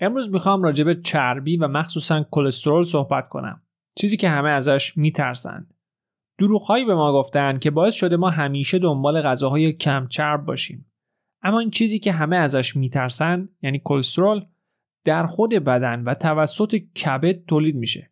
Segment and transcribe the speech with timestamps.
[0.00, 3.62] امروز می‌خوام به چربی و مخصوصا کلسترول صحبت کنم.
[3.94, 5.74] چیزی که همه ازش میترسند.
[6.38, 10.92] دروغهایی به ما گفتن که باعث شده ما همیشه دنبال غذاهای کم چرب باشیم.
[11.42, 14.44] اما این چیزی که همه ازش میترسن یعنی کلسترول
[15.04, 18.10] در خود بدن و توسط کبد تولید میشه.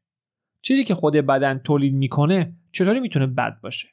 [0.62, 3.88] چیزی که خود بدن تولید می‌کنه چطوری می‌تونه بد باشه؟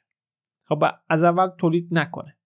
[0.68, 2.36] خب از اول تولید نکنه.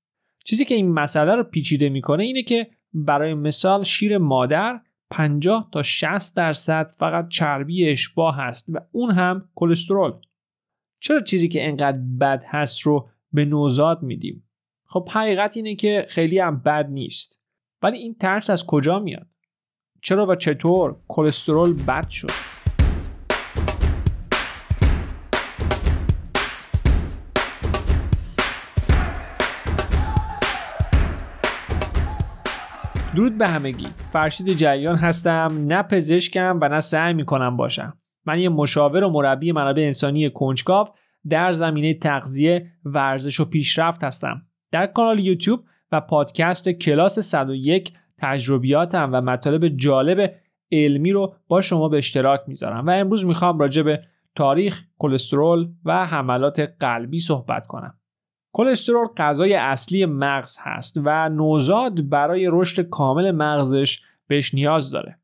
[0.45, 5.83] چیزی که این مسئله رو پیچیده می‌کنه اینه که برای مثال شیر مادر 50 تا
[5.83, 10.13] 60 درصد فقط چربی اشباه هست و اون هم کلسترول.
[11.01, 14.49] چرا چیزی که انقدر بد هست رو به نوزاد میدیم؟
[14.85, 17.41] خب حقیقت اینه که خیلی هم بد نیست.
[17.83, 19.27] ولی این ترس از کجا میاد؟
[20.03, 22.56] چرا و چطور کلسترول بد شد؟
[33.17, 33.87] درود به همگی.
[34.13, 37.99] فرشید جریان هستم نه پزشکم و نه سعی می‌کنم باشم.
[38.27, 40.89] من یه مشاور و مربی منابع انسانی کنجکاو
[41.29, 44.43] در زمینه تغذیه ورزش و پیشرفت هستم.
[44.73, 45.61] در کانال یوتیوب
[45.93, 50.35] و پادکست کلاس 101 تجربیاتم و مطالب جالب
[50.73, 54.03] علمی رو با شما به اشتراک می‌ذارم و امروز می‌خوام راجع به
[54.35, 57.96] تاریخ کلسترول و حملات قلبی صحبت کنم.
[58.57, 65.19] کلسترول غذای اصلی مغز هست و نوزاد برای رشد کامل مغزش بهش نیاز داره.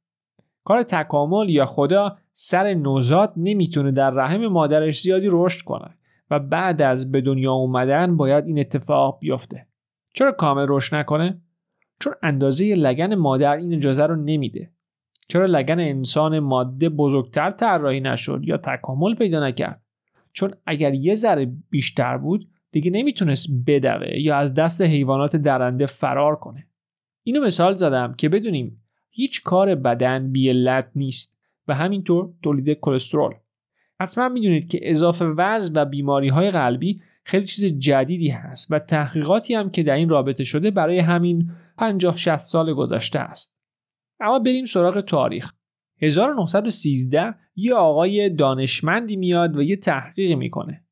[0.64, 5.94] کار تکامل یا خدا سر نوزاد نمی‌تونه در رحم مادرش زیادی رشد کنه
[6.30, 9.66] و بعد از به دنیا اومدن باید این اتفاق بیفته.
[10.14, 11.40] چرا کامل رشد نکنه؟
[12.00, 14.70] چون اندازه لگن مادر این اجازه رو نمیده.
[15.28, 19.82] چرا لگن انسان ماده بزرگتر طراحی نشد یا تکامل پیدا نکرد؟
[20.32, 26.36] چون اگر یه ذره بیشتر بود دیگه نمی‌تونست بدوه یا از دست حیوانات درنده فرار
[26.36, 26.66] کنه.
[27.22, 33.34] اینو مثال زدم که بدونیم هیچ کار بدن بیلت نیست و همینطور تولید کلسترول.
[34.00, 39.54] حتما می‌دونید که اضافه وزن و بیماری های قلبی خیلی چیز جدیدی هست و تحقیقاتی
[39.54, 43.58] هم که در این رابطه شده برای همین 50 60 سال گذشته است.
[44.20, 45.52] اما بریم سراغ تاریخ.
[46.02, 50.84] 1913 یه آقای دانشمندی میاد و یه تحقیق می‌کنه.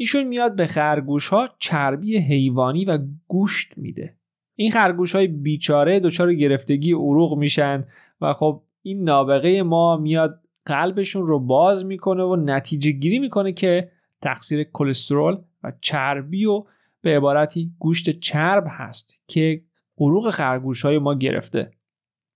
[0.00, 4.14] ایشون میاد به خرگوش ها چربی حیوانی و گوشت میده.
[4.54, 7.84] این خرگوش های بیچاره دچار گرفتگی عروق میشن
[8.20, 13.90] و خب این نابغه ما میاد قلبشون رو باز می‌کنه و نتیجه گیری می‌کنه که
[14.22, 16.64] تقصیر کلسترول و چربی و
[17.00, 19.62] به عبارتی گوشت چرب هست که
[19.98, 21.70] عروق خرگوش های ما گرفته.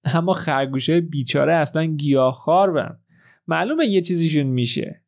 [0.05, 2.99] اما خرگوش های بیچاره اصلا گیاهخوار بن
[3.49, 5.02] معلومه یه چیزیشون میشه.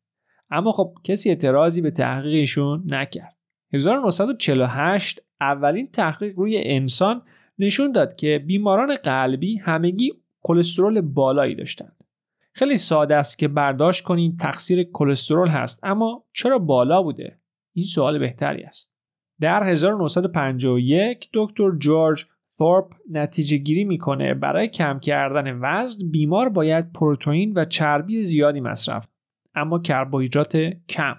[0.51, 3.35] اما خب کسی اعتراضی به تحقیقشون نکرد.
[3.73, 7.21] 1948 اولین تحقیق روی انسان
[7.59, 11.95] نشون داد که بیماران قلبی همگی کلسترول بالایی داشتند.
[12.53, 17.39] خیلی ساده است که برداشت کنیم تقصیر کلسترول هست اما چرا بالا بوده؟
[17.73, 18.95] این سوال بهتری است.
[19.41, 22.25] در 1951 دکتر جورج
[22.57, 29.07] ثورپ نتیجه گیری می‌کنه برای کم کردن وزن بیمار باید پروتئین و چربی زیادی مصرف
[29.55, 30.57] اما کربوهیدرات
[30.89, 31.15] کم.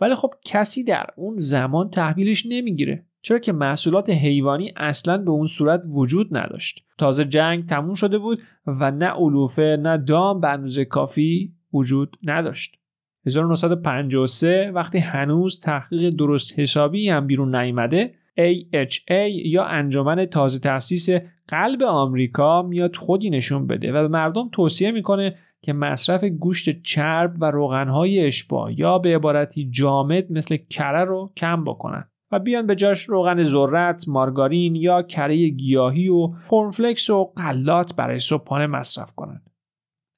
[0.00, 3.06] ولی خب کسی در اون زمان تحویلش نمی‌گیره.
[3.22, 6.84] چرا که محصولات حیوانی اصلا به اون صورت وجود نداشت.
[6.98, 12.78] تازه جنگ تموم شده بود و نه علوفه نه دام به اندازه کافی وجود نداشت.
[13.26, 21.08] 1953 وقتی هنوز تحقیق درست حسابی هم بیرون نیامده AHA یا انجمن تازه تاسیس
[21.48, 27.34] قلب آمریکا میاد خودی نشون بده و به مردم توصیه می‌کنه که مصرف گوشت چرب
[27.40, 32.74] و روغنهای اشباه یا به عبارتی جامد مثل کره رو کم بکنن و بیان به
[32.74, 39.50] جاش روغن ذرت، مارگارین یا کره گیاهی و کرنفلکس و قلات برای صبحانه مصرف کنند.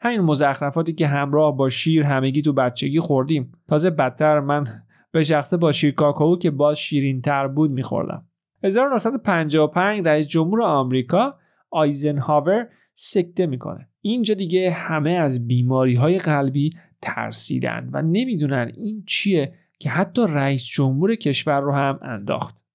[0.00, 4.64] همین مزخرفاتی که همراه با شیر همگی تو بچگی خوردیم تازه بدتر من
[5.12, 8.26] به شخصه با شیر کاکائو که باز شیرین تر بود میخوردم
[8.64, 11.34] 1955 رئیس جمهور آمریکا
[11.70, 12.68] آیزنهاور
[13.02, 13.88] سکته می‌کنه.
[14.00, 16.70] اینجا دیگه همه از بیماری های قلبی
[17.02, 22.66] ترسیدن و نمی‌دونن این چیه که حتی رئیس جمهور کشور رو هم انداخت.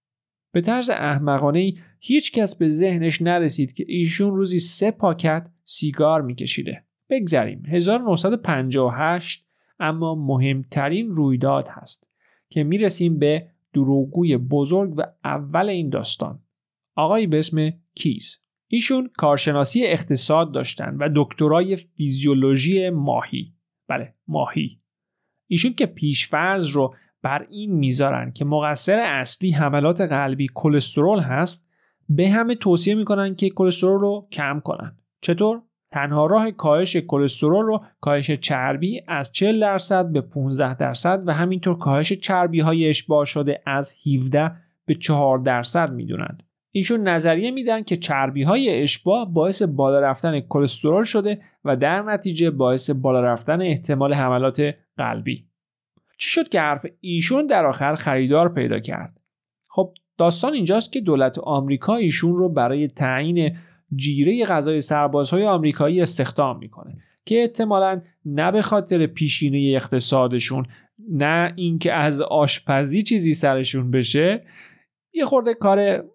[0.51, 6.21] به طرز احمقانه ای هیچ کس به ذهنش نرسید که ایشون روزی سه پاکت سیگار
[6.21, 6.83] میکشیده.
[7.09, 7.63] بگذریم.
[7.67, 9.45] 1958
[9.79, 12.09] اما مهمترین رویداد هست
[12.49, 16.39] که می‌رسیم به دروغگوی بزرگ و اول این داستان.
[16.95, 23.53] آقایی به اسم کیز ایشون کارشناسی اقتصاد داشتن و دکترای فیزیولوژی ماهی.
[23.87, 24.81] بله ماهی.
[25.47, 31.71] ایشون که پیشفرض رو بر این می‌ذارن که مقصر اصلی حملات قلبی کلسترول هست
[32.09, 34.97] به همه توصیه می‌کنن که کلسترول رو کم کنن.
[35.21, 41.33] چطور؟ تنها راه کاهش کلسترول رو کاهش چربی از 40 درصد به 15 درصد و
[41.33, 44.51] همینطور کاهش چربی های اشباع شده از 17
[44.85, 46.43] به 4 درصد می‌دونند.
[46.77, 52.49] ایشون نظریه میدن که چربی های اشباع باعث بالا رفتن کلسترول شده و در نتیجه
[52.49, 54.61] باعث بالا رفتن احتمال حملات
[54.97, 55.45] قلبی.
[56.17, 59.19] چی شد که حرف ایشون در آخر خریدار پیدا کرد؟
[59.69, 63.57] خب داستان اینجاست که دولت آمریکا ایشون رو برای تعیین
[63.95, 70.65] جیره غذای سربازهای آمریکایی استخدام می‌کنه که احتمالا نه به خاطر پیشینه اقتصادشون
[71.11, 74.45] نه اینکه از آشپزی چیزی سرشون بشه
[75.13, 76.05] یه خورده کار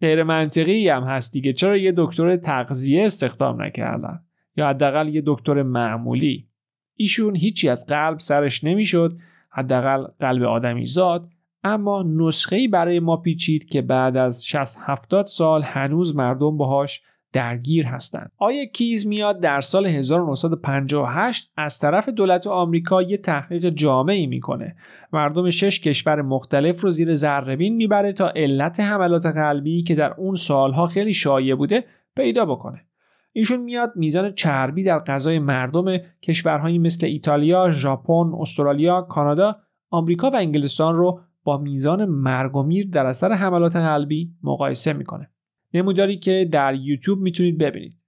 [0.00, 1.52] غیر منطقی هم هست دیگه.
[1.52, 4.20] چرا یه دکتر تغذیه استخدام نکردن؟
[4.56, 6.48] یا حداقل یه دکتر معمولی.
[6.96, 9.18] ایشون هیچی از قلب سرش نمی‌شد
[9.50, 11.28] حداقل قلب آدمی زاد.
[11.64, 17.02] اما نسخه برای ما پیچید که بعد از 60 70 سال هنوز مردم باهاش
[17.32, 18.32] درگیر هستند.
[18.38, 24.76] آیه کیز میاد در سال 1958 از طرف دولت آمریکا یه تحقیق جامعی می‌کنه.
[25.12, 30.34] مردم شش کشور مختلف رو زیر ذرهبین می‌بره تا علت حملات قلبی که در اون
[30.34, 31.84] سالها خیلی شایع بوده
[32.16, 32.84] پیدا بکنه.
[33.32, 39.56] ایشون میاد میزان چربی در غذای مردم کشورهایی مثل ایتالیا، ژاپن، استرالیا، کانادا،
[39.90, 45.30] آمریکا و انگلستان رو با میزان مرگ و میر در اثر حملات قلبی مقایسه می‌کنه.
[45.74, 48.04] نموداری که در یوتیوب می‌تونید ببینید.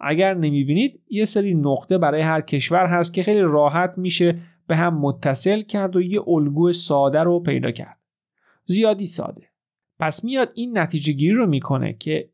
[0.00, 5.00] اگر نمی‌بینید یه سری نقطه برای هر کشور هست که خیلی راحت میشه به هم
[5.00, 8.00] متصل کرد و یه الگو ساده رو پیدا کرد.
[8.64, 9.48] زیادی ساده.
[9.98, 12.30] پس میاد این نتیجه گیری رو می‌کنه که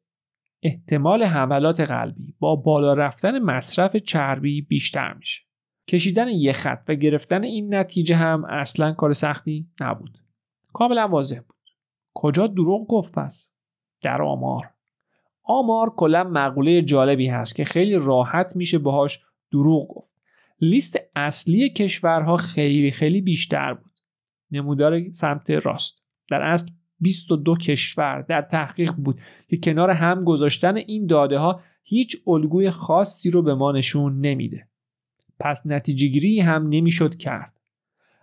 [0.62, 5.42] احتمال حملات قلبی با بالا رفتن مصرف چربی بیشتر میشه.
[5.88, 10.18] کشیدن یه خط و گرفتن این نتیجه هم اصلا کار سختی نبود.
[10.72, 11.56] کاملا واضح بود.
[12.14, 13.52] کجا دروغ گفت پس؟
[14.02, 14.70] در آمار.
[15.44, 19.20] آمار کلا مقوله جالبی هست که خیلی راحت میشه باهاش
[19.52, 20.12] دروغ گفت.
[20.60, 23.92] لیست اصلی کشورها خیلی خیلی بیشتر بود.
[24.50, 26.04] نمودار سمت راست.
[26.30, 26.66] در اصل
[27.00, 33.30] 22 کشور در تحقیق بود که کنار هم گذاشتن این داده ها هیچ الگوی خاصی
[33.30, 34.68] رو به ما نشون نمیده.
[35.40, 37.60] پس نتیجه گیری هم نمی‌شد کرد.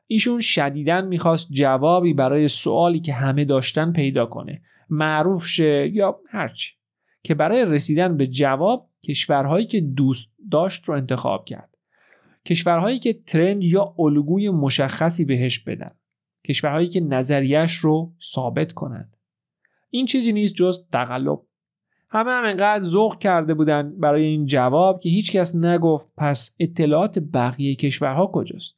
[0.08, 6.79] ایشون شدیداً می‌خواست جوابی برای سوالی که همه داشتن پیدا کنه معروف شه یا هرچی
[7.24, 11.78] که برای رسیدن به جواب کشورهایی که دوست داشت رو انتخاب کرد.
[12.46, 15.92] کشورهایی که ترند یا الگوی مشخصی بهش بدن.
[16.48, 19.18] کشورهایی که نظریش رو ثابت کنند.
[19.90, 21.40] این چیزی نیست جز تقلب.
[22.10, 27.76] همه هم انقدر ذوق کرده بودن برای این جواب که هیچکس نگفت پس اطلاعات بقیه
[27.76, 28.76] کشورها کجاست.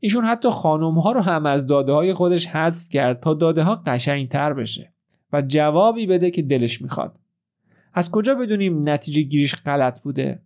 [0.00, 3.82] ایشون حتی خانم ها رو هم از داده های خودش حذف کرد تا داده ها
[3.86, 4.92] قشنگ تر بشه
[5.32, 7.18] و جوابی بده که دلش می‌خواد.
[7.92, 10.42] از کجا بدونیم نتیجه گیریش غلط بوده؟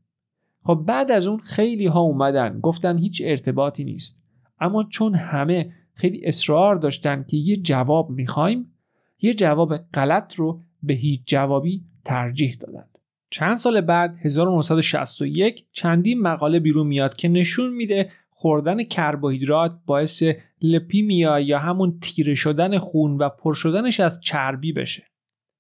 [0.63, 4.25] خب بعد از اون خیلی ها اومدن گفتن هیچ ارتباطی نیست.
[4.61, 8.73] اما چون همه خیلی اصرار داشتن که یه جواب می‌خوایم
[9.21, 12.99] یه جواب غلط رو به هیچ جوابی ترجیح دادند
[13.31, 20.23] چند سال بعد 1961 چندین مقاله بیرون میاد که نشون میده خوردن کربوهیدرات باعث
[20.63, 25.03] لپیمیا یا همون تیره شدن خون و پر شدنش از چربی بشه.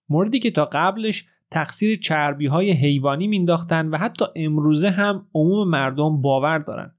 [0.09, 6.23] موردی که تا قبلش تقصیر چربی های حیوانی مینداختن و حتی امروزه هم عموم مردم
[6.23, 6.93] باور دارن.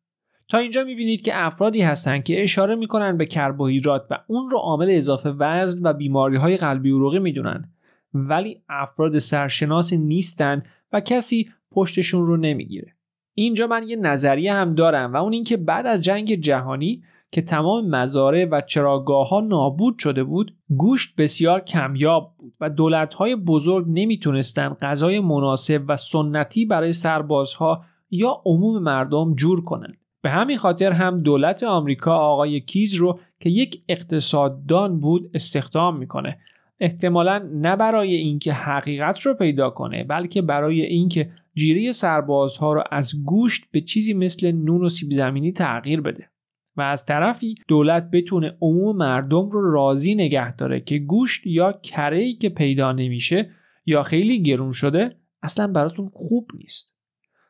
[0.48, 4.88] تا اینجا می‌بینید که افرادی هستند که اشاره می‌کنن به کربوهیدرات و اون رو عامل
[4.90, 7.72] اضافه وزن و بیماری های قلبی عروقی می‌دونن
[8.14, 10.64] ولی افراد سرشناس نیستن
[10.94, 12.94] و کسی پشتشون رو نمی‌گیره.
[13.34, 17.04] اینجا من یه نظریه هم دارم و اون اینکه بعد از جنگ جهانی
[17.38, 23.14] که تمام مزارع و چراگاه ها نابود شده بود گوشت بسیار کمیاب بود و دولت
[23.14, 30.30] های بزرگ نمی‌تونستن غذای مناسب و سنتی برای سربازها یا عموم مردم جور کنند به
[30.30, 36.38] همین خاطر هم دولت آمریکا آقای کیز رو که یک اقتصاددان بود استخدام می‌کنه.
[36.80, 43.24] احتمالا نه برای اینکه حقیقت رو پیدا کنه بلکه برای اینکه جیره سربازها رو از
[43.26, 46.30] گوشت به چیزی مثل نون و سیب زمینی تغییر بده.
[46.78, 52.34] و از طرفی دولت بتونه عموم مردم رو راضی نگه داره که گوشت یا کره
[52.34, 53.50] که پیدا نمیشه
[53.86, 56.94] یا خیلی گرون شده اصلا براتون خوب نیست.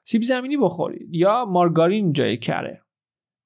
[0.03, 2.81] سیب زمینی بخورید یا مارگارین جای کره.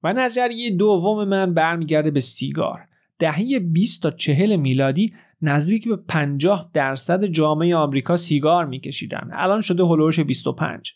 [0.02, 2.88] و نظریه دوم من برمیگرده به سیگار.
[3.18, 5.12] دهه 20 تا 40 میلادی
[5.42, 9.30] نزدیک به 50 درصد جامعه آمریکا سیگار میکشیدن.
[9.32, 10.92] الان شده هلوش 25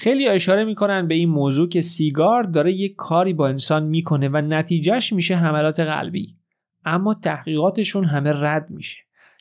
[0.00, 4.36] خیلی اشاره می‌کنن به این موضوع که سیگار داره یک کاری با انسان می‌کنه و
[4.36, 6.36] نتیجهش میشه حملات قلبی.
[6.84, 8.98] اما تحقیقاتشون همه رد میشه.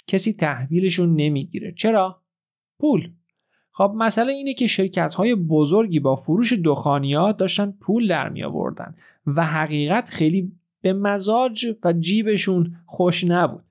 [0.07, 1.73] کسی تحویلشون نمی‌گیره.
[1.77, 2.21] چرا؟
[2.79, 3.09] پول.
[3.71, 8.95] خب مسئله اینه که شرکت های بزرگی با فروش دخانیات داشتن پول در می آوردن
[9.25, 13.63] و حقیقت خیلی به مزاج و جیبشون خوش نبود.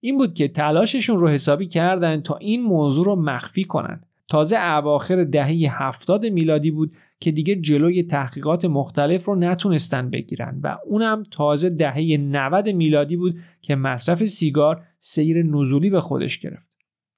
[0.00, 4.04] این بود که تلاششون رو حسابی کردن تا این موضوع رو مخفی کنن.
[4.28, 10.78] تازه اواخر دهه هفتاد میلادی بود که دیگه جلوی تحقیقات مختلف رو نتونستن بگیرن و
[10.86, 16.76] اونم تازه دهه 90 میلادی بود که مصرف سیگار سیر نزولی به خودش گرفت.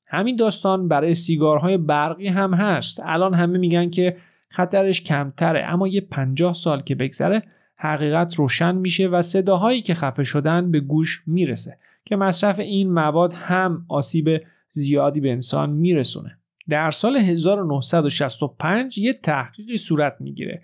[0.08, 3.00] همین داستان برای سیگارهای برقی هم هست.
[3.04, 4.16] الان همه میگن که
[4.48, 7.42] خطرش کمتره اما یه پنجاه سال که بگذره
[7.78, 13.32] حقیقت روشن میشه و صداهایی که خفه شدن به گوش می‌رسه که مصرف این مواد
[13.32, 16.38] هم آسیب زیادی به انسان میرسونه.
[16.68, 20.62] در سال 1965 یه تحقیقی صورت می‌گیره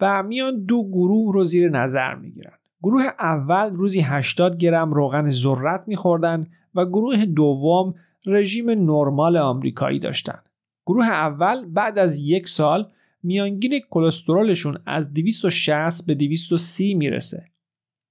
[0.00, 2.52] و میان دو گروه رو زیر نظر می‌گیرن.
[2.82, 7.94] گروه اول روزی 80 گرم روغن ذرت میخوردن و گروه دوم
[8.26, 10.38] رژیم نرمال آمریکایی داشتن.
[10.86, 12.88] گروه اول بعد از یک سال
[13.22, 17.44] میانگین کلسترولشون از 260 به 230 می‌رسه.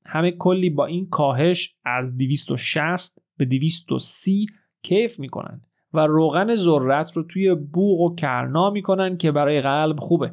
[0.06, 4.48] همه کلی با این کاهش از 260 به 230
[4.82, 5.62] کیف می‌کنن.
[5.94, 10.32] و روغن ذرت رو توی بوغ و کرنا می‌کنن که برای قلب خوبه.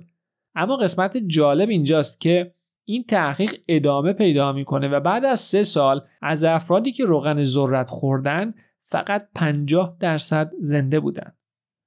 [0.54, 2.52] اما قسمت جالب اینجاست که
[2.84, 7.90] این تحقیق ادامه پیدا می‌کنه و بعد از سه سال از افرادی که روغن ذرت
[7.90, 11.32] خوردن فقط 50 درصد زنده بودن.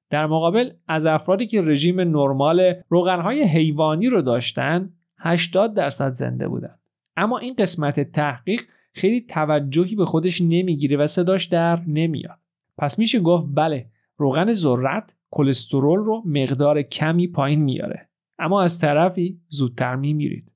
[0.10, 6.76] در مقابل از افرادی که رژیم نرمال روغنهای حیوانی رو داشتن 80 درصد زنده بودن.
[7.18, 8.62] اما این قسمت تحقیق
[8.94, 12.39] خیلی توجهی به خودش نمی‌گیره و صداش در نمیاد.
[12.80, 13.86] پس میشه گفت بله
[14.18, 18.10] روغن ذرت کلسترول رو مقدار کمی پایین میاره.
[18.40, 20.52] اما از طرفی زودتر میمیرید.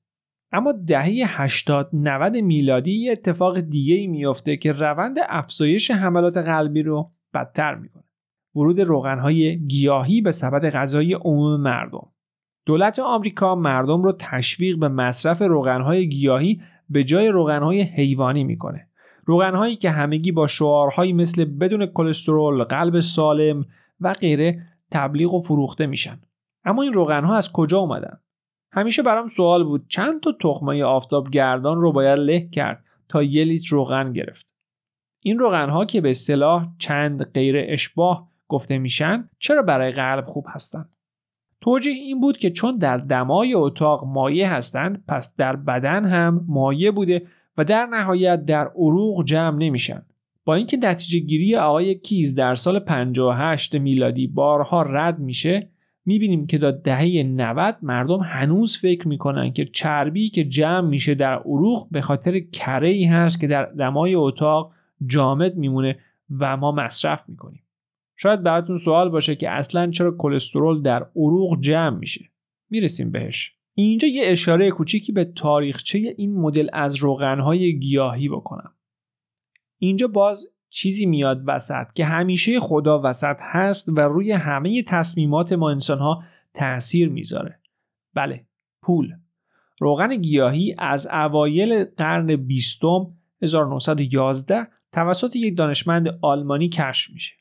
[0.52, 6.82] اما دهه 80 90 میلادی یه اتفاق دیگه ای میافته که روند افزایش حملات قلبی
[6.82, 8.04] رو بدتر می‌کنه.
[8.54, 12.08] ورود روغنهای گیاهی به سبد غذایی عموم مردم.
[12.66, 18.88] دولت آمریکا مردم رو تشویق به مصرف روغنهای گیاهی به جای روغنهای حیوانی می‌کنه.
[19.26, 23.66] روغنهایی که همگی با شعارهایی مثل بدون کلسترول، قلب سالم
[24.00, 26.20] و غیره تبلیغ و فروخته میشن.
[26.64, 28.20] اما این روغنها از کجا اومدن؟
[28.72, 33.44] همیشه برام سوال بود چند تا تخمه آفتاب گردان رو باید له کرد تا یه
[33.44, 34.54] لیتر روغن گرفت.
[35.20, 40.88] این روغنها که به اصطلاح چند غیر اشباه گفته میشن چرا برای قلب خوب هستند؟
[41.60, 46.90] توجیه این بود که چون در دمای اتاق مایع هستند پس در بدن هم مایع
[46.90, 47.26] بوده
[47.58, 50.02] و در نهایت در عروق جمع نمیشن.
[50.44, 55.70] با اینکه نتیجه گیری آقای کیز در سال 58 میلادی بارها رد میشه
[56.06, 61.34] می‌بینیم که تا دهه 90 مردم هنوز فکر می‌کنن که چربی که جمع میشه در
[61.34, 64.72] عروق به خاطر کره ای هست که در دمای اتاق
[65.06, 65.98] جامد میمونه
[66.38, 67.62] و ما مصرف می‌کنیم.
[68.16, 72.24] شاید براتون سوال باشه که اصلا چرا کلسترول در عروق جمع میشه.
[72.70, 73.56] می‌رسیم بهش.
[73.74, 78.74] اینجا یه اشاره کوچیکی به تاریخچه این مدل از روغنهای گیاهی بکنم.
[79.78, 85.70] اینجا باز چیزی میاد وسط که همیشه خدا وسط هست و روی همه تصمیمات ما
[85.70, 87.60] انسانها تاثیر می‌ذاره.
[88.14, 88.46] بله
[88.82, 89.12] پول.
[89.80, 93.06] روغن گیاهی از اوایل قرن بیستم
[93.42, 97.34] 1911 توسط یک دانشمند آلمانی کشف میشه.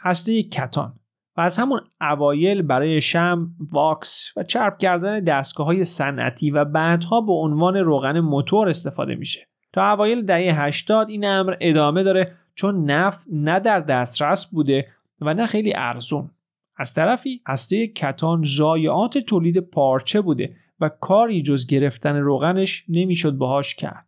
[0.00, 0.98] هسته کتان.
[1.36, 7.20] و از همون اوایل برای شم، واکس و چرب کردن دستگاه های صنعتی و بعدها
[7.20, 9.48] به عنوان روغن موتور استفاده میشه.
[9.72, 14.86] تا اوایل دهه 80 این امر ادامه داره چون نفت نه در دسترس بوده
[15.20, 16.30] و نه خیلی ارزون.
[16.76, 23.74] از طرفی هسته کتان ضایعات تولید پارچه بوده و کاری جز گرفتن روغنش نمی‌شد باهاش
[23.74, 24.06] کرد.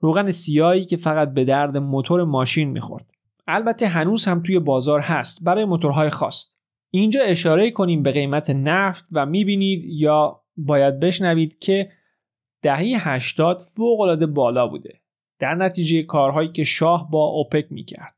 [0.00, 3.06] روغن سیاهی که فقط به درد موتور ماشین می‌خورد.
[3.46, 6.46] البته هنوز هم توی بازار هست برای موتورهای خاص.
[6.90, 11.92] اینجا اشاره کنیم به قیمت نفت و می‌بینید یا باید بشنوید که
[12.62, 15.00] دهه 80 فوق العاده بالا بوده.
[15.38, 18.16] در نتیجه کارهایی که شاه با اوپک می‌کرد.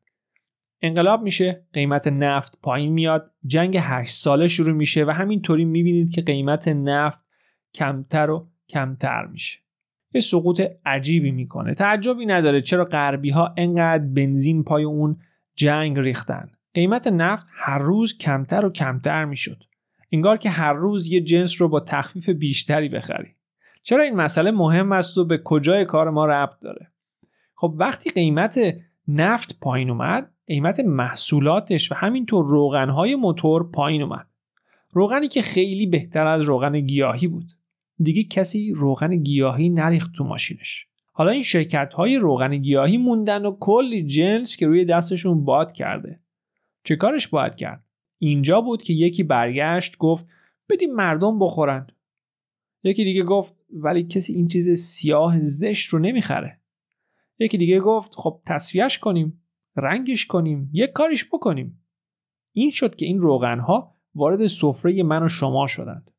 [0.82, 6.20] انقلاب میشه قیمت نفت پایین میاد جنگ 8 ساله شروع میشه و همینطوری می‌بینید که
[6.20, 7.25] قیمت نفت
[7.75, 9.58] کمتر و کمتر میشه.
[10.14, 11.74] یه سقوط عجیبی می‌کنه.
[11.74, 15.16] تعجبی نداره چرا غربی ها انقدر بنزین پای اون
[15.54, 16.50] جنگ ریختن.
[16.74, 19.62] قیمت نفت هر روز کمتر و کمتر می‌شد.
[20.12, 23.28] انگار که هر روز یه جنس رو با تخفیف بیشتری بخری.
[23.82, 26.92] چرا این مسئله مهم است و به کجای کار ما ربط داره؟
[27.54, 28.60] خب وقتی قیمت
[29.08, 34.26] نفت پایین اومد قیمت محصولاتش و همینطور روغنهای موتور پایین اومد.
[34.92, 37.52] روغنی که خیلی بهتر از روغن گیاهی بود.
[38.02, 40.86] دیگه کسی روغن گیاهی نریخت تو ماشینش.
[41.12, 46.20] حالا این شرکت های روغن گیاهی موندن و کلی جنس که روی دستشون باد کرده.
[46.84, 47.84] چه کارش باید کرد؟
[48.18, 50.26] اینجا بود که یکی برگشت گفت
[50.68, 51.86] بدیم مردم بخورن.
[52.84, 56.60] یکی دیگه گفت ولی کسی این چیز سیاه زشت رو نمی‌خره.
[57.38, 59.42] یکی دیگه گفت خب تصفیهش کنیم
[59.76, 61.84] رنگش کنیم یک کاریش بکنیم.
[62.52, 66.10] این شد که این روغنها وارد سفره من و شما شدند.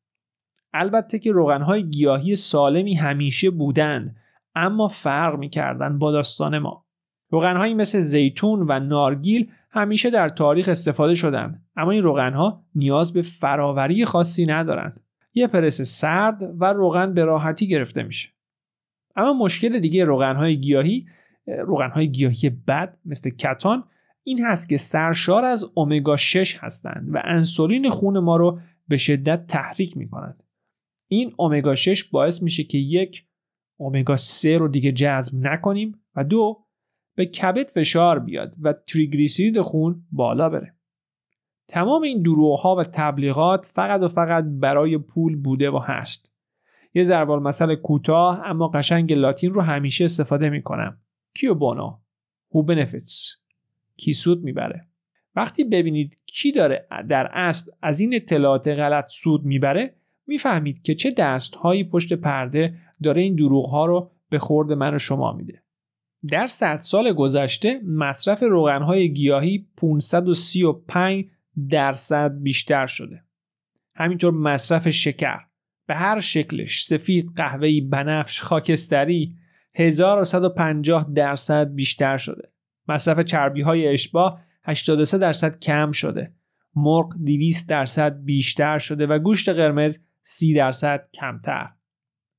[0.72, 4.16] البته که روغنهای گیاهی سالمی همیشه بودند
[4.54, 6.84] اما فرق می‌کردن با داستان ما.
[7.30, 13.22] روغنهایی مثل زیتون و نارگیل همیشه در تاریخ استفاده شدند اما این روغنها نیاز به
[13.22, 15.00] فراوری خاصی ندارند.
[15.34, 18.28] یه پرس سرد و روغن به راحتی گرفته میشه.
[19.16, 21.06] اما مشکل دیگه روغنهای گیاهی
[21.46, 23.84] روغنهای گیاهی بد مثل کتان
[24.22, 29.46] این هست که سرشار از امگا 6 هستند و انسولین خون ما رو به شدت
[29.46, 30.42] تحریک می کنند.
[31.12, 33.26] این امگا 6 باعث میشه که یک
[33.80, 36.64] امگا 3 رو دیگه جذب نکنیم و دو
[37.14, 40.74] به کبد فشار بیاد و تریگلیسیرید خون بالا بره.
[41.68, 46.36] تمام این دروغ و تبلیغات فقط و فقط برای پول بوده و هست.
[46.94, 51.00] یه ضربال مسئله کوتاه اما قشنگ لاتین رو همیشه استفاده می‌کنم.
[51.34, 51.98] کیو بونو
[52.54, 53.36] هو بنفیتس
[53.96, 54.86] کی سود می‌بره
[55.36, 59.99] وقتی ببینید کی داره در اصل از این اطلاعات غلط سود می‌بره
[60.30, 64.98] می‌فهمید که چه دستهایی پشت پرده داره این دروغ ها رو به خورد من و
[64.98, 65.62] شما میده.
[66.28, 71.24] در 100 سال گذشته مصرف روغنهای گیاهی 535
[71.70, 73.24] درصد بیشتر شده.
[73.94, 75.40] همینطور مصرف شکر
[75.86, 79.34] به هر شکلش سفید قهوه‌ای بنفش خاکستری
[79.74, 82.52] 1150 درصد بیشتر شده.
[82.88, 86.32] مصرف چربی های اشباه 83 درصد کم شده.
[86.74, 91.68] مرغ 200 درصد بیشتر شده و گوشت قرمز 30 درصد کمتر.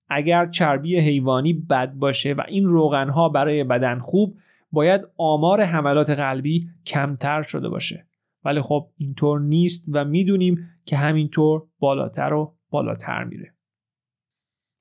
[0.10, 4.38] اگر چربی حیوانی بد باشه و این روغن ها برای بدن خوب
[4.72, 8.06] باید آمار حملات قلبی کمتر شده باشه.
[8.46, 13.54] ولی خب اینطور نیست و می‌دونیم که همینطور بالاتر و بالاتر میره.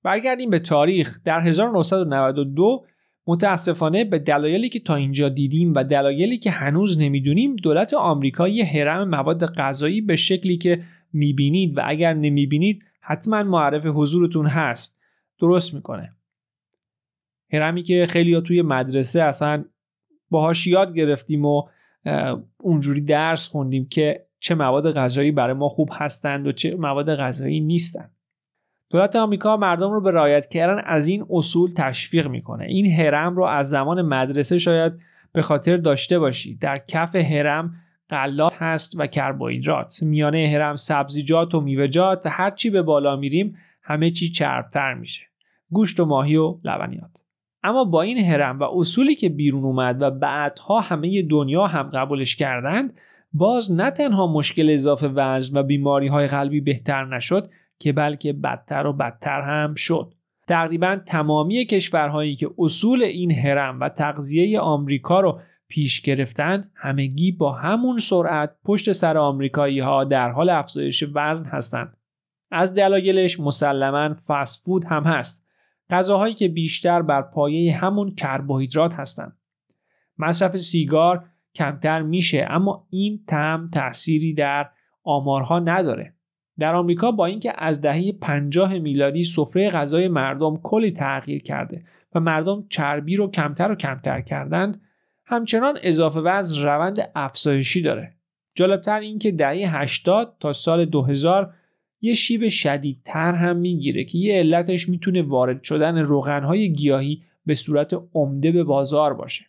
[0.03, 1.19] برگردیم به تاریخ.
[1.25, 2.87] در 1992
[3.27, 8.65] متاسفانه به دلایلی که تا اینجا دیدیم و دلایلی که هنوز نمی‌دونیم دولت آمریکا یه
[8.65, 10.83] حرم مواد غذایی به شکلی که
[11.13, 15.01] می‌بینید و اگر نمی‌بینید حتما معرف حضورتون هست.
[15.39, 16.13] درست می‌کنه.
[17.53, 19.65] حرمی که خیلی ها توی مدرسه اصلا
[20.31, 21.63] باهاش یاد گرفتیم و
[22.61, 27.61] اونجوری درس خوندیم که چه مواد غذایی برای ما خوب هستند و چه مواد غذایی
[27.61, 28.11] نیستند
[28.91, 32.65] دولت آمریکا مردم رو به رعایت کردن از این اصول تشویق می‌کنه.
[32.65, 34.93] این هرم رو از زمان مدرسه شاید
[35.33, 36.59] به خاطر داشته باشید.
[36.59, 37.75] در کف هرم
[38.11, 40.03] غلات هست و کربوهیدرات.
[40.03, 45.23] میانه هرم سبزیجات و میوه‌جات و هرچی به بالا میریم همه چی چربتر میشه.
[45.71, 47.25] گوشت و ماهی و لبنیات.
[47.63, 52.37] اما با این هرم و اصولی که بیرون اومد و بعدها همه دنیا هم قبولش
[52.37, 53.01] کردند
[53.33, 58.87] باز نه تنها مشکل اضافه وزن و بیماری های قلبی بهتر نشد که بلکه بدتر
[58.87, 60.15] و بدتر هم شد.
[60.49, 65.41] تقریبا تمامی کشورهایی که اصول این هرم و تغذیه آمریکا رو
[65.71, 71.97] پیش گرفتن همگی با همون سرعت پشت سر آمریکایی ها در حال افزایش وزن هستند.
[72.51, 75.47] از دلایلش مسلما فست فود هم هست.
[75.91, 79.37] غذاهایی که بیشتر بر پایه همون کربوهیدرات هستند.
[80.19, 84.71] مصرف سیگار کمتر میشه اما این تم تأثیری در
[85.05, 86.15] آمارها نداره.
[86.59, 92.21] در آمریکا با اینکه از دهه 50 میلادی سفره غذای مردم کلی تغییر کرده و
[92.21, 94.81] مردم چربی رو کمتر و کمتر کردند
[95.31, 98.13] همچنان اضافه وزن روند افزایشی داره
[98.55, 101.55] جالبتر این که دهه 80 تا سال 2000
[102.01, 108.03] یه شیب شدیدتر هم می‌گیره که یه علتش می‌تونه وارد شدن روغنهای گیاهی به صورت
[108.15, 109.45] عمده به بازار باشه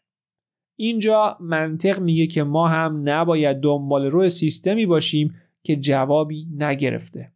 [0.76, 7.32] اینجا منطق میگه که ما هم نباید دنبال روی سیستمی باشیم که جوابی نگرفته.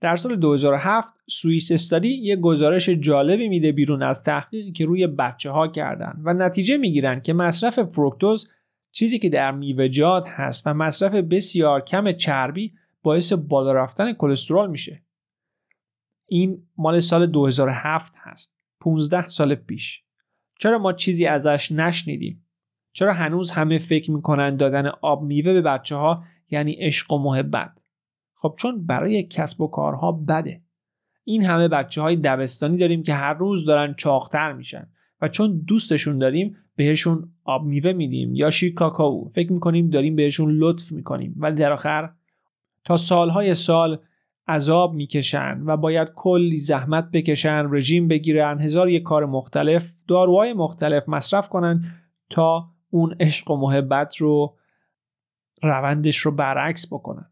[0.00, 5.50] در سال 2007 سوئیس استادی یه گزارش جالبی میده بیرون از تحقیقی که روی بچه
[5.50, 8.50] ها کردن و نتیجه می‌گیرن که مصرف فروکتوز
[8.92, 15.02] چیزی که در میوه‌جات هست و مصرف بسیار کم چربی باعث بالا رفتن کلسترول میشه.
[16.26, 18.58] این مال سال 2007 هست.
[18.80, 20.04] 15 سال پیش.
[20.60, 22.44] چرا ما چیزی ازش نشنیدیم؟
[22.92, 27.87] چرا هنوز همه فکر می‌کنن دادن آب میوه به بچه ها یعنی عشق و محبت
[28.40, 30.62] خب چون برای کسب و کارها بده.
[31.24, 34.88] این همه بچه های دبستانی داریم که هر روز دارن چاقتر میشن
[35.20, 40.50] و چون دوستشون داریم بهشون آب میوه میدیم یا شیر کاکائو فکر می‌کنیم داریم بهشون
[40.50, 41.34] لطف می‌کنیم.
[41.36, 42.10] ولی در آخر
[42.84, 43.98] تا سالهای سال
[44.48, 51.08] عذاب می‌کشن و باید کلی زحمت بکشن رژیم بگیرن هزار یک کار مختلف داروهای مختلف
[51.08, 51.84] مصرف کنن
[52.30, 54.56] تا اون عشق و محبت رو
[55.62, 57.30] روندش رو برعکس بکنن.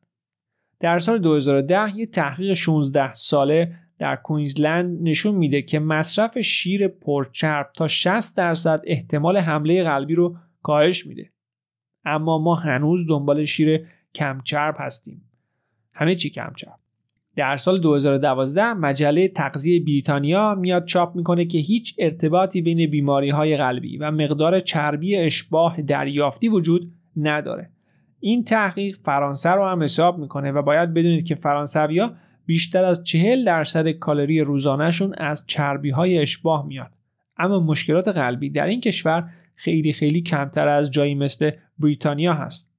[0.81, 7.71] در سال 2010 یه تحقیق 16 ساله در کوینزلند نشون میده که مصرف شیر پرچرب
[7.75, 11.31] تا 60 درصد احتمال حمله قلبی رو کاهش میده.
[12.05, 15.23] اما ما هنوز دنبال شیر کمچرب هستیم.
[15.93, 16.79] همه چی کمچرب.
[17.37, 23.57] در سال 2012 مجله تغذیه بریتانیا میاد چاپ می‌کنه که هیچ ارتباطی بین بیماری های
[23.57, 27.71] قلبی و مقدار چربی اشباه دریافتی وجود نداره.
[28.27, 32.13] این تحقیق فرانسه رو هم حساب می‌کنه و باید بدونید که فرانسویا
[32.47, 36.91] بیشتر از 40 درصد کالری روزانهشون از چربی های اشباه میاد.
[37.39, 42.75] اما مشکلات قلبی در این کشور خیلی خیلی کمتر از جایی مثل بریتانیا هست.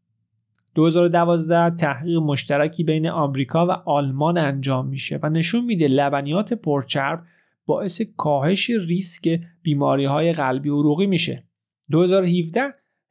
[0.76, 7.24] 2012 تحقیق مشترکی بین آمریکا و آلمان انجام میشه و نشون میده لبنیات پرچرب
[7.66, 11.44] باعث کاهش ریسک بیماری های قلبی عروقی میشه.
[11.92, 12.62] 2017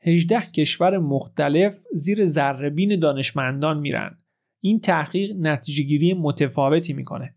[0.06, 4.18] 18 کشور مختلف زیر ذرهبین دانشمندان میرن.
[4.60, 7.34] این تحقیق نتیجه گیری متفاوتی می‌کنه.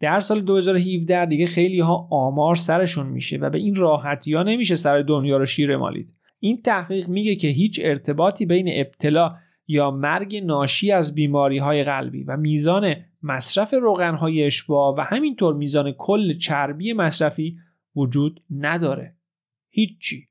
[0.00, 4.76] در سال 2017 دیگه خیلی ها آمار سرشون میشه و به این راحتی ها نمیشه
[4.76, 6.14] سر دنیا رو شیر مالید.
[6.40, 12.24] این تحقیق میگه که هیچ ارتباطی بین ابتلا یا مرگ ناشی از بیماری های قلبی
[12.24, 17.58] و میزان مصرف روغن های اشباع و همینطور میزان کل چربی مصرفی
[17.96, 19.16] وجود نداره.
[19.70, 20.26] هیچی.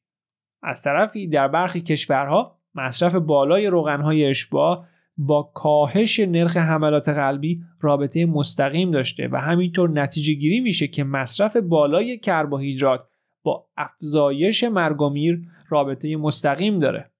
[0.63, 4.85] از طرفی در برخی کشورها مصرف بالای روغن های اشباع
[5.17, 11.57] با کاهش نرخ حملات قلبی رابطه مستقیم داشته و همینطور نتیجه گیری میشه که مصرف
[11.57, 13.07] بالای کربوهیدرات
[13.43, 17.11] با افزایش مرگ و میر رابطه مستقیم داره.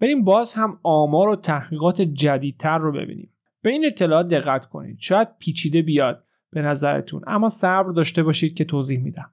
[0.00, 3.30] بریم باز هم آمار و تحقیقات جدیدتر رو ببینیم.
[3.62, 4.96] به این اطلاعات دقت کنید.
[5.00, 9.30] شاید پیچیده بیاد به نظرتون اما صبر داشته باشید که توضیح میدم.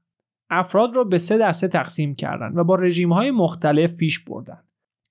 [0.53, 4.63] افراد رو به سه دسته تقسیم کردن و با رژیم های مختلف پیش بردن.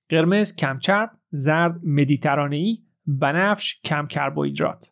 [0.09, 4.91] قرمز کمچرب زرد مدیترانه‌ای بنفش کم کربوهیدرات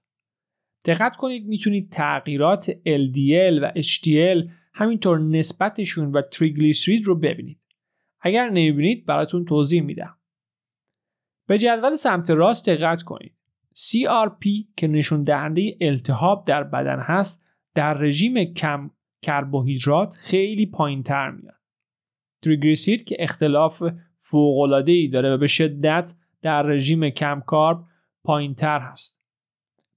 [0.85, 7.59] دقت کنید می‌تونید تغییرات LDL و HDL همینطور نسبتشون و تریگلیسرید رو ببینید.
[8.21, 10.17] اگر نمی‌بینید براتون توضیح میدم.
[11.47, 13.33] به جدول سمت راست دقت کنید.
[13.75, 21.31] CRP که نشون دهنده التهاب در بدن هست در رژیم کم کربوهیدرات خیلی پایین تر
[21.31, 21.55] میاد.
[22.41, 23.83] تریگلیسیرید که اختلاف
[24.19, 27.83] فوق ای داره و به شدت در رژیم کم کارب
[28.23, 29.19] پایین تر هست.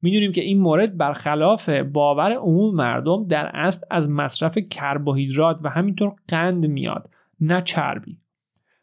[0.02, 6.12] می‌دونیم که این مورد برخلاف باور عموم مردم در اصل از مصرف کربوهیدرات و همینطور
[6.28, 8.18] قند میاد نه چربی.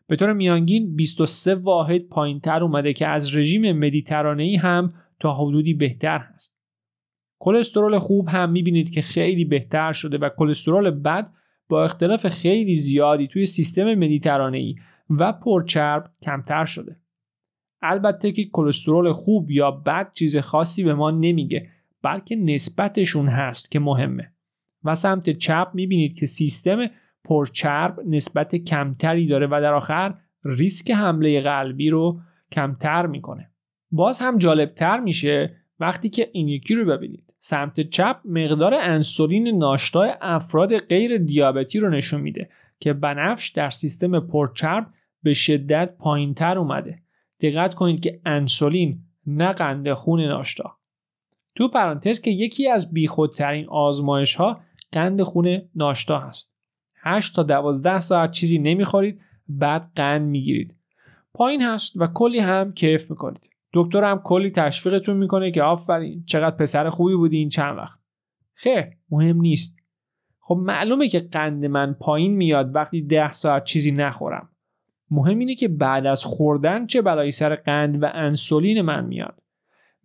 [0.07, 5.73] به طور میانگین 23 واحد پایین تر اومده که از رژیم مدیترانه‌ای هم تا حدودی
[5.73, 6.58] بهتر هست.
[7.39, 11.31] کلسترول خوب هم می‌بینید که خیلی بهتر شده و کلسترول بد
[11.69, 14.75] با اختلاف خیلی زیادی توی سیستم مدیترانه‌ای
[15.09, 16.95] و پرچرب کمتر شده.
[17.81, 21.69] البته که کلسترول خوب یا بد چیز خاصی به ما نمیگه
[22.01, 24.31] بلکه نسبتشون هست که مهمه.
[24.83, 26.87] و سمت چپ می‌بینید که سیستم
[27.23, 30.13] پرچرب نسبت کمتری داره و در آخر
[30.45, 32.19] ریسک حمله قلبی رو
[32.51, 33.51] کمتر می‌کنه.
[33.91, 37.28] باز هم جالبتر میشه وقتی که این یکی رو ببینید.
[37.39, 42.49] سمت چپ مقدار انسولین ناشتای افراد غیر دیابتی رو نشون میده
[42.79, 44.87] که بنفش در سیستم پرچرب
[45.23, 46.99] به شدت پایینتر اومده.
[47.41, 50.77] دقت کنید که انسولین نه قند خون ناشتا.
[51.55, 56.59] تو پرانتز که یکی از بیخودترین آزمایش ها قند خون ناشتا هست.
[56.95, 60.75] 8 تا 12 ساعت چیزی نمی‌خورید بعد قند می‌گیرید.
[61.33, 63.49] پایین هست و کلی هم کیف می‌کنید.
[63.73, 67.99] دکتر هم کلی تشویقتون می‌کنه که آفرین چقدر پسر خوبی بودی این چند وقت.
[68.53, 69.79] خیر مهم نیست.
[70.39, 74.49] خب معلومه که قند من پایین میاد وقتی 10 ساعت چیزی نخورم.
[75.11, 79.41] مهم اینه که بعد از خوردن چه بلایی سر قند و انسولین من میاد.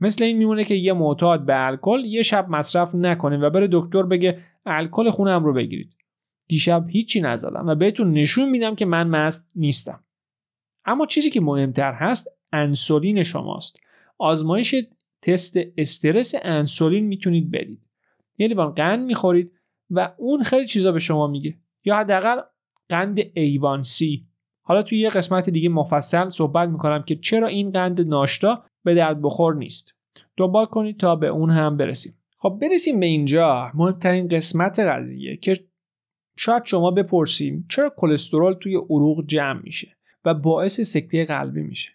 [0.01, 4.03] مثل این میمونه که یه معتاد به الکل یه شب مصرف نکنه و بره دکتر
[4.03, 5.95] بگه الکل خونم رو بگیرید.
[6.49, 10.05] دیشب هیچی نزدم و بهتون نشون میدم که من مست نیستم.
[10.85, 13.81] اما چیزی که مهمتر هست انسولین شماست.
[14.19, 14.75] آزمایش
[15.23, 17.89] تست استرس انسولین می‌تونید بدید.
[18.39, 19.53] یه لیوان قند می‌خورید
[19.91, 21.55] و اون خیلی چیزا به شما میگه.
[21.85, 22.41] یا حداقل
[22.89, 24.27] قند ایوانسی
[24.63, 29.23] حالا توی یه قسمت دیگه مفصل صحبت می‌کنم که چرا این قند ناشتا به درد
[29.23, 29.99] بخور نیست.
[30.37, 32.13] دنبال کنید تا به اون هم برسیم.
[32.39, 33.71] خب برسیم به اینجا.
[33.75, 35.65] مهمترین قسمت قضیه که
[36.37, 41.91] شاید شما بپرسیم چرا کلسترول توی عروق جمع میشه و باعث سکته قلبی میشه.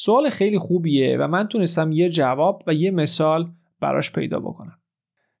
[0.00, 4.78] سوال خیلی خوبیه و من تونستم یه جواب و یه مثال براش پیدا بکنم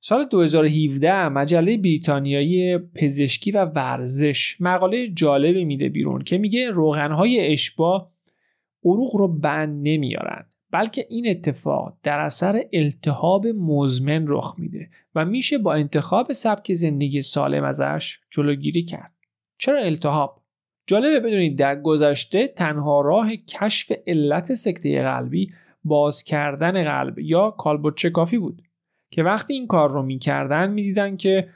[0.00, 8.10] سال 2017 مجله بریتانیایی پزشکی و ورزش مقاله جالبی میده بیرون که میگه روغنهای اشبا
[8.84, 15.58] عروق رو بند نمیارن بلکه این اتفاق در اثر التهاب مزمن رخ میده و میشه
[15.58, 19.12] با انتخاب سبک زندگی سالم ازش جلوگیری کرد.
[19.58, 20.42] چرا التهاب؟
[20.88, 25.50] جالبه بدونید در گذشته تنها راه کشف علت سکته قلبی
[25.84, 28.62] باز کردن قلب یا کالبوت کافی بود
[29.10, 31.48] که وقتی این کار رو می‌کردن می‌دیدن که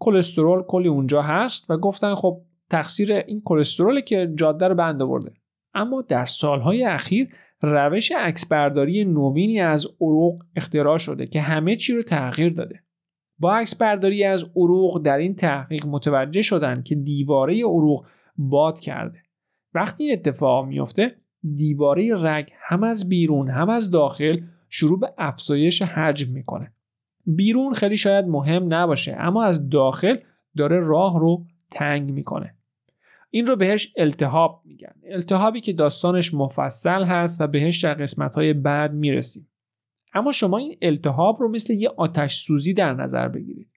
[0.00, 5.32] کلسترول کلی اونجا هست و گفتن خب تقصیر این کلسترول که جاده رو بند آورده.
[5.74, 7.28] اما در سالهای اخیر
[7.62, 12.82] روش عکسبرداری نوینی از عروق اختراع شده که همه چی رو تغییر داده.
[13.38, 18.06] با عکسبرداری از عروق در این تحقیق متوجه شدن که دیواره عروق
[18.48, 19.18] باد کرده.
[19.74, 21.16] وقتی این اتفاق میفته
[21.54, 26.72] دیواره رگ هم از بیرون هم از داخل شروع به افزایش حجم می‌کنه.
[27.26, 30.16] بیرون خیلی شاید مهم نباشه اما از داخل
[30.56, 32.54] داره راه رو تنگ می‌کنه.
[33.30, 34.94] این رو بهش التهاب میگن.
[35.10, 39.48] التهابی که داستانش مفصل هست و بهش در قسمت های بعد می‌رسیم.
[40.14, 43.68] اما شما این التهاب رو مثل یه آتش سوزی در نظر بگیرید.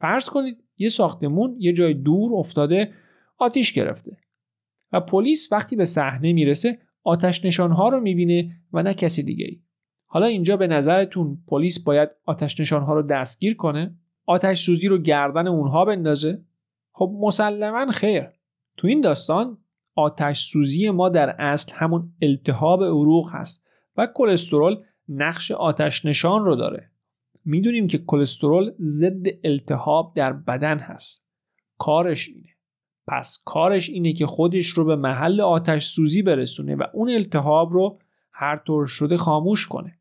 [0.00, 2.92] فرض کنید یه ساختمون یه جای دور افتاده
[3.42, 4.16] آتیش گرفته.
[4.92, 9.60] و پلیس وقتی به صحنه می‌رسه آتش نشانها رو می‌بینه و نه کسی دیگه ای.
[10.06, 13.94] حالا اینجا به نظرتون پلیس باید آتش نشانها رو دستگیر کنه؟
[14.26, 16.44] آتش سوزی رو گردن اونها بندازه؟
[16.92, 18.28] خب مسلما خیر.
[18.76, 19.58] تو این داستان
[19.94, 24.76] آتش سوزی ما در اصل همون التهاب عروق هست و کلسترول
[25.08, 26.90] نقش آتش نشان رو داره.
[27.44, 31.28] می‌دونیم که کلسترول ضد التهاب در بدن هست.
[31.78, 32.51] کارش اینه.
[33.06, 37.98] پس کارش اینه که خودش رو به محل آتش سوزی برسونه و اون التهاب رو
[38.32, 39.98] هر طور شده خاموش کنه.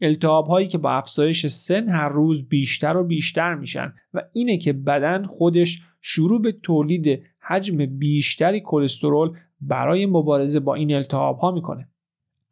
[0.00, 4.72] التهاب هایی که با افزایش سن هر روز بیشتر و بیشتر میشن و اینه که
[4.72, 11.88] بدن خودش شروع به تولید حجم بیشتری کلسترول برای مبارزه با این التهاب ها می‌کنه.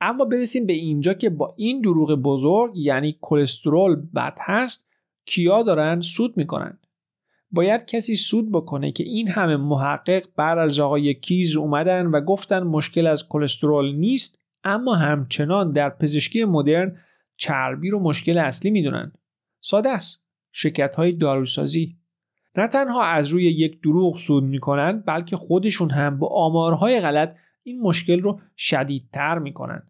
[0.00, 4.90] اما برسیم به اینجا که با این دروغ بزرگ یعنی کلسترول بد هست
[5.26, 6.78] کیا دارن سود می‌کنن؟
[7.54, 12.62] باید کسی سود بکنه که این همه محقق بعد از آقای کیز اومدن و گفتن
[12.62, 16.96] مشکل از کلسترول نیست اما همچنان در پزشکی مدرن
[17.36, 19.12] چربی رو مشکل اصلی می‌دونن.
[19.60, 20.28] ساده است.
[20.52, 21.96] شرکت های داروسازی.
[22.56, 27.80] نه تنها از روی یک دروغ سود می‌کنن بلکه خودشون هم با آمارهای غلط این
[27.80, 29.82] مشکل رو شدیدتر می‌کنن.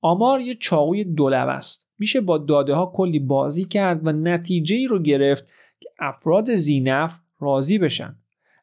[0.00, 1.92] آمار یه چاقوی دولب است.
[1.98, 5.53] میشه با داده ها کلی بازی کرد و نتیجه ای رو گرفت
[5.98, 8.16] افراد زینف راضی بشن.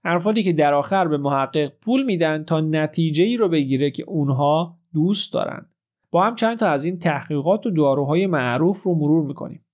[0.03, 4.77] افرادی که در آخر به محقق پول میدن تا نتیجه ای رو بگیره که اونها
[4.93, 5.65] دوست دارن.
[6.11, 9.65] با هم چند تا از این تحقیقات و داروهای معروف رو مرور می‌کنیم.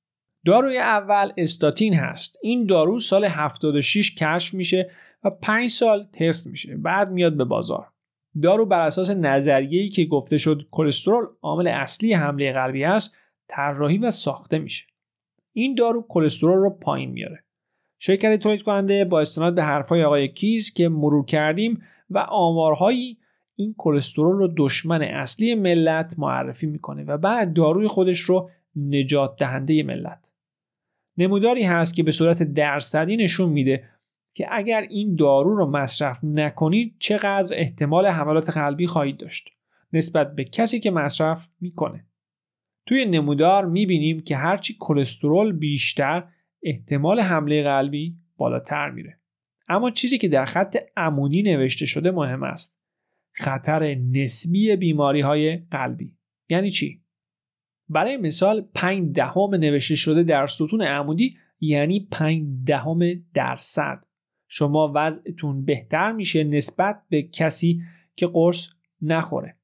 [0.45, 2.37] داروی اول استاتین هست.
[2.43, 4.91] این دارو سال 76 کشف میشه
[5.23, 6.77] و 5 سال تست میشه.
[6.77, 7.87] بعد میاد به بازار.
[8.43, 13.17] دارو بر اساس نظریه‌ای که گفته شد کلسترول عامل اصلی حمله قلبی است
[13.47, 14.85] طراحی و ساخته میشه.
[15.53, 17.43] این دارو کلسترول رو پایین میاره.
[17.99, 23.17] شرکت تولید کننده با استناد به حرفهای آقای کیز که مرور کردیم و آمارهایی
[23.55, 29.83] این کلسترول رو دشمن اصلی ملت معرفی می‌کنه و بعد داروی خودش رو نجات دهنده
[29.83, 30.31] ملت.
[31.17, 33.83] نموداری هست که به صورت درصدی نشون میده
[34.33, 39.49] که اگر این دارو رو مصرف نکنید چقدر احتمال حملات قلبی خواهید داشت
[39.93, 42.05] نسبت به کسی که مصرف می‌کنه.
[42.85, 46.23] توی نمودار می‌بینیم که هرچی کلسترول بیشتر
[46.63, 49.19] احتمال حمله قلبی بالاتر میره.
[49.69, 52.79] اما چیزی که در خط عمودی نوشته شده مهم است.
[53.31, 56.17] خطر نسبی بیماری های قلبی.
[56.49, 57.03] یعنی چی؟
[57.89, 62.99] برای مثال 5 دهم نوشته شده در ستون عمودی یعنی 5 دهم
[63.33, 64.03] درصد.
[64.47, 67.81] شما وضعتون بهتر میشه نسبت به کسی
[68.15, 68.69] که قرص
[69.01, 69.57] نخوره.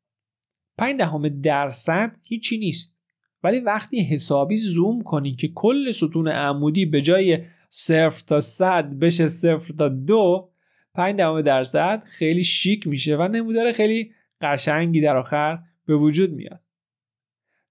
[0.78, 2.98] 5 دهم درصد هیچی نیست.
[3.44, 9.28] ولی وقتی حسابی زوم کنی که کل ستون عمودی به جای صفر تا صد بشه
[9.28, 10.50] صفر تا دو
[10.96, 16.60] 5 دهم درصد خیلی شیک میشه و نمودار خیلی قشنگی در آخر به وجود میاد.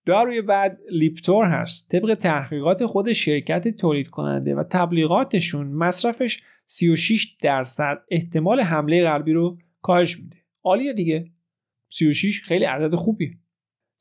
[0.06, 7.98] داروی بعد لیپتور هست طبق تحقیقات خود شرکت تولید کننده و تبلیغاتشون مصرفش 36 درصد
[8.10, 10.36] احتمال حمله قلبی رو کاهش میده.
[10.64, 11.30] عالیه دیگه.
[11.88, 13.41] 36 خیلی عدد خوبیه.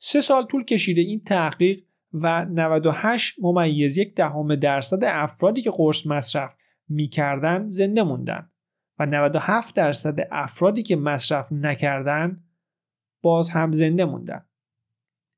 [0.04, 6.06] سه سال طول کشیده این تحقیق و 98 ممیز یک دهم درصد افرادی که قرص
[6.06, 6.56] مصرف
[6.88, 8.50] می‌کردن زنده موندن
[8.98, 12.44] و 97 درصد افرادی که مصرف نکردن
[13.22, 14.46] باز هم زنده موندن.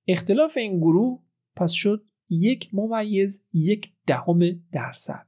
[0.09, 1.23] اختلاف این گروه
[1.57, 4.39] پس شد یک ممیز یک دهم
[4.73, 5.27] درصد.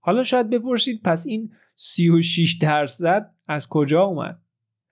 [0.00, 4.43] حالا شاید بپرسید پس این 36 درصد از کجا اومد؟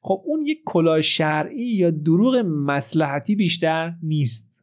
[0.04, 4.56] خب اون یک کلاه شرعی یا دروغ مسلحتی بیشتر نیست.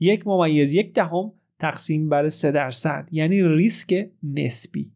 [0.00, 4.90] یک ممیز یک دهم تقسیم بر 3 درصد یعنی ریسک نسبی.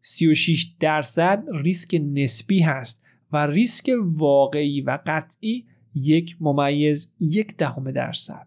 [0.00, 8.46] 36 درصد ریسک نسبی هست و ریسک واقعی و قطعی یک ممیز یک دهم درصد.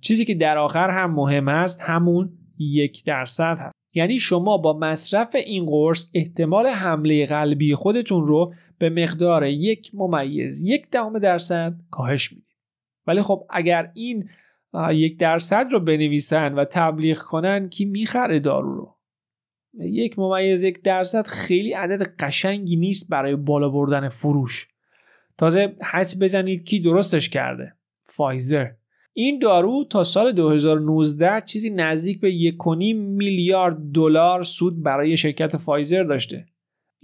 [0.00, 3.74] چیزی که در آخر هم مهم است همون یک درصد هست.
[3.94, 10.64] یعنی شما با مصرف این قرص احتمال حمله قلبی خودتون رو به مقدار یک ممیز
[10.64, 12.56] یک دهم درصد کاهش می‌دید
[13.06, 14.28] ولی خب اگر این
[14.90, 18.96] یک درصد رو بنویسن و تبلیغ کنن کی می‌خره دارو رو؟
[19.78, 24.68] یک ممیز یک درصد خیلی عدد قشنگی نیست برای بالا بردن فروش.
[25.38, 27.74] تازه حدس بزنید کی درستش کرده.
[28.02, 28.70] فایزر.
[29.12, 36.02] این دارو تا سال 2019 چیزی نزدیک به 1.5 میلیارد دلار سود برای شرکت فایزر
[36.02, 36.46] داشته.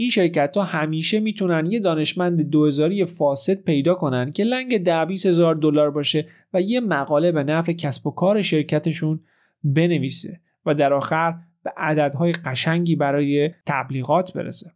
[0.00, 5.54] این شرکت ها همیشه می‌تونن یه دانشمند دوزاری فاسد پیدا کنن که لنگ ده هزار
[5.54, 9.20] دلار باشه و یه مقاله به نفع کسب و کار شرکتشون
[9.64, 11.34] بنویسه و در آخر
[11.64, 14.70] به عددهای قشنگی برای تبلیغات برسه.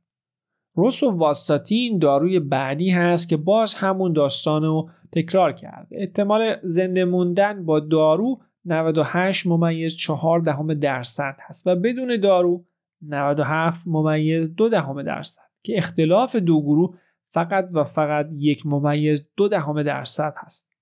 [0.75, 7.05] روس و واستاتین داروی بعدی هست که باز همون داستان رو تکرار کرده احتمال زنده
[7.05, 12.65] موندن با دارو 98 ممیز 4 دهم درصد هست و بدون دارو
[13.03, 19.49] 97 ممیز 2 دهم درصد که اختلاف دو گروه فقط و فقط یک ممیز دو
[19.49, 20.73] دهم درصد هست.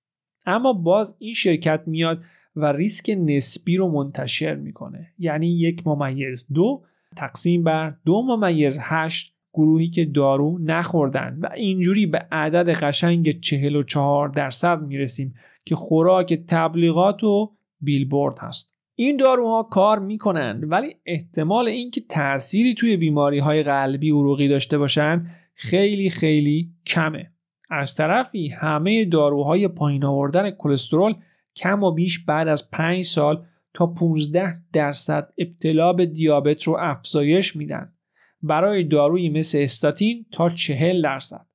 [0.45, 2.21] اما باز این شرکت میاد
[2.55, 5.13] و ریسک نسبی رو منتشر می‌کنه.
[5.17, 6.83] یعنی یک ممیز دو
[7.15, 14.29] تقسیم بر دو ممیز هشت گروهی که دارو نخوردن و اینجوری به عدد قشنگ 44
[14.29, 18.80] درصد می‌رسیم که خوراک تبلیغات و بیلبورد هست.
[19.01, 25.25] این داروها کار می‌کنند ولی احتمال اینکه تأثیری توی بیماری های قلبی عروقی داشته باشن
[25.53, 27.31] خیلی خیلی کمه.
[27.69, 31.13] از طرفی همه داروهای پایین آوردن کلسترول
[31.55, 37.55] کم و بیش بعد از 5 سال تا 15 درصد ابتلا به دیابت رو افزایش
[37.55, 37.93] میدن.
[38.41, 41.45] برای دارویی مثل استاتین تا 40 درصد.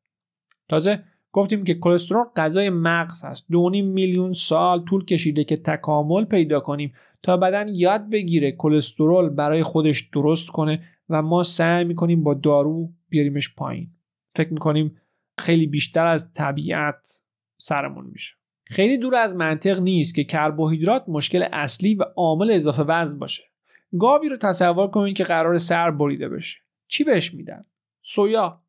[0.68, 3.46] تازه گفتیم که کلسترول غذای مغز هست.
[3.50, 9.62] دو میلیون سال طول کشیده که تکامل پیدا کنیم تا بدن یاد بگیره کلسترول برای
[9.62, 13.90] خودش درست کنه و ما سعی می‌کنیم با دارو بیاریمش پایین.
[14.34, 14.96] فکر می‌کنیم
[15.38, 17.22] خیلی بیشتر از طبیعت
[17.58, 18.34] سرمون میشه.
[18.64, 23.42] خیلی دور از منطق نیست که کربوهیدرات مشکل اصلی و عامل اضافه وزن باشه.
[23.98, 26.58] گاوی رو تصور کنید که قرار سر بریده بشه.
[26.88, 27.64] چی بهش میدن؟
[28.02, 28.62] سویا.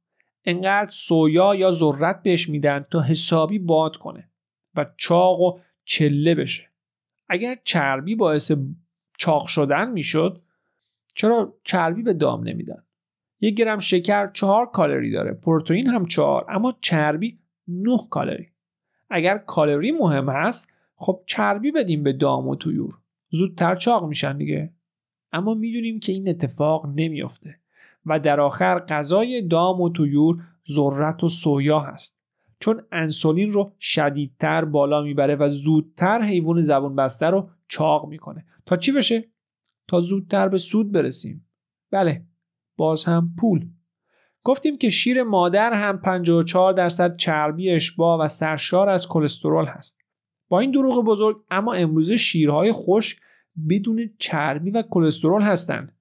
[0.46, 4.30] انقدر سویا یا ذرت بهش میدن تا حسابی باد کنه
[4.76, 6.67] و چاق و چله بشه.
[7.30, 8.52] اگر چربی باعث
[9.18, 10.42] چاق شدن می‌شد
[11.16, 12.84] چرا چربی به دام نمیدن؟
[13.42, 18.48] یک گرم شکر چهار کالری داره پروتئین هم چهار اما چربی 9 کالری.
[19.10, 22.94] اگر کالری مهم هست خب چربی بدیم به دام و تویور
[23.30, 24.74] زودتر چاق میشن دیگه.
[25.32, 27.60] اما می‌دونیم که این اتفاق نمیافته
[28.06, 32.17] و در آخر غذای دام و تویور ذرت و سویا هست.
[32.60, 38.46] چون انسولین رو شدیدتر بالا می‌بره و زودتر حیوان زبون بسته رو چاق می‌کنه.
[38.66, 39.24] تا چی بشه؟
[39.88, 41.48] تا زودتر به سود برسیم.
[41.92, 42.24] بله
[42.78, 43.66] باز هم پول.
[44.44, 50.02] گفتیم که شیر مادر هم 54 درصد چربی اشباع و سرشار از کلسترول هست.
[50.50, 53.20] با این دروغ بزرگ اما امروزه شیرهای خوش
[53.70, 55.98] بدون چربی و کلسترول هستند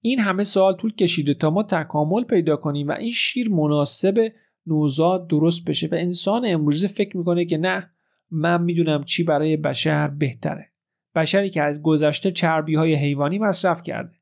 [0.00, 4.32] این همه سال طول کشیده تا ما تکامل پیدا کنیم و این شیر مناسب
[4.66, 5.86] نوزاد درست بشه.
[5.86, 7.90] و انسان امروزه فکر می‌کنه که نه
[8.30, 10.70] من می‌دونم چی برای بشر بهتره.
[11.14, 14.14] بشری که از گذشته چربی های حیوانی مصرف کرده.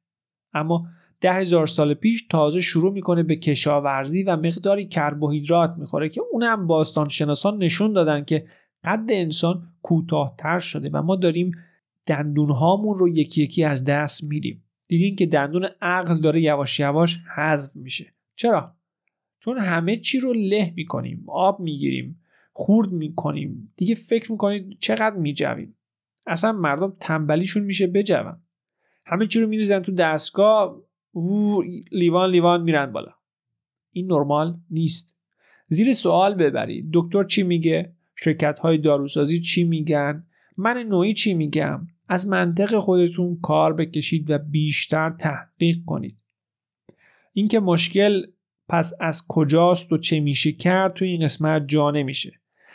[0.53, 0.87] اما
[1.21, 6.67] ده هزار سال پیش تازه شروع می‌کنه به کشاورزی و مقداری کربوهیدرات می‌خوره که اونم
[6.67, 8.47] باستان شناسان نشون دادن که
[8.85, 11.53] قد انسان کوتاهتر شده و ما داریم
[12.07, 14.65] دندون هامون رو یکی یکی از دست میدیم.
[14.89, 18.13] دیدین که دندون عقل داره یواش یواش حذف میشه.
[18.37, 18.75] چرا؟
[19.45, 22.21] چون همه چی رو له می‌کنیم آب می‌گیریم
[22.53, 23.73] خورد می‌کنیم.
[23.77, 25.77] دیگه فکر می‌کنید چقدر میجویم.
[26.27, 28.41] اصلا مردم تنبلیشون میشه بجون
[29.07, 30.83] همه چی رو میریزن تو دستگاه
[31.15, 33.13] و لیوان لیوان میرن بالا.
[33.93, 35.17] این نرمال نیست.
[35.67, 40.27] زیر سوال ببرید دکتر چی میگه؟ شرکت های داروسازی چی میگن؟
[40.57, 46.17] من نوعی چی میگم؟ از منطق خودتون کار بکشید و بیشتر تحقیق کنید.
[47.33, 48.27] اینکه مشکل
[48.69, 52.33] پس از کجاست و چه میشه کرد تو این قسمت جا نمیشه.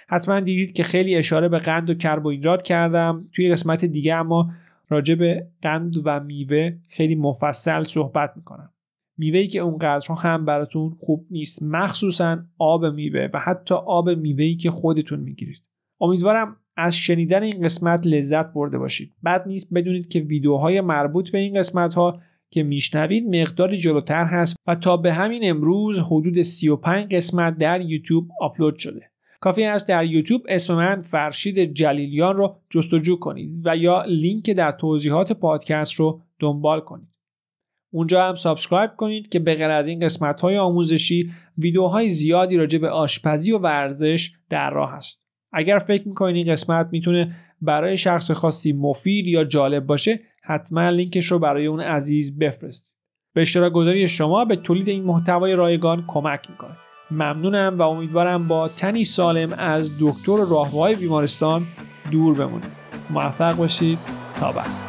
[0.07, 3.25] حتما دیدید که خیلی اشاره به قند و کربوهیدرات کردم.
[3.35, 4.51] توی قسمت دیگه اما
[4.89, 8.73] راجع به قند و میوه خیلی مفصل صحبت می‌کنم.
[9.17, 14.71] میوه‌ای که اونقدرها هم براتون خوب نیست مخصوصا آب میوه و حتی آب میوه‌ای که
[14.71, 15.63] خودتون می‌گیرید.
[16.01, 19.13] امیدوارم از شنیدن این قسمت لذت برده باشید.
[19.25, 22.21] بد نیست بدونید که ویدیوهای مربوط به این قسمت ها
[22.51, 28.29] که میشنوید مقداری جلوتر هست و تا به همین امروز حدود 35 قسمت در یوتیوب
[28.41, 29.09] آپلود شده.
[29.39, 34.71] کافی است در یوتیوب اسم من فرشید جلیلیان رو جستجو کنید و یا لینک در
[34.71, 37.07] توضیحات پادکست رو دنبال کنید.
[37.91, 42.79] اونجا هم subscribe کنید که به غیر از این قسمت های آموزشی ویدیوهای زیادی راجع
[42.79, 45.29] به آشپزی و ورزش در راه است.
[45.53, 50.19] اگر فکر می‌کنید این قسمت می‌تونه برای شخص خاصی مفید یا جالب باشه
[50.49, 52.93] حتما لینکش رو برای اون عزیز بفرستید.
[53.33, 56.77] به اشتراک گذاری شما به تولید این محتوای رایگان کمک می‌کنه.
[57.11, 61.65] ممنونم و امیدوارم با تنی سالم از دکتر راهوهای بیمارستان
[62.11, 62.71] دور بمونید.
[63.09, 63.99] موفق باشید.
[64.39, 64.88] تا بعد.